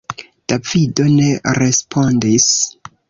Davido 0.53 1.05
ne 1.17 1.27
respondis. 1.59 2.49